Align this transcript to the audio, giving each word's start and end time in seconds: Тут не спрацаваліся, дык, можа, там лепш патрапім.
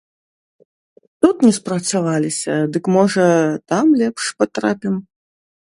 Тут 1.25 1.35
не 1.47 1.51
спрацаваліся, 1.59 2.53
дык, 2.79 2.85
можа, 2.97 3.29
там 3.75 3.85
лепш 4.03 4.23
патрапім. 4.41 4.95